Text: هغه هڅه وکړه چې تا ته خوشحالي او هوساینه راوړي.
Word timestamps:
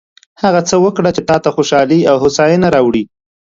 هغه 0.41 0.59
هڅه 0.63 0.75
وکړه 0.85 1.09
چې 1.15 1.21
تا 1.29 1.35
ته 1.43 1.49
خوشحالي 1.55 1.99
او 2.09 2.15
هوساینه 2.23 2.67
راوړي. 2.75 3.03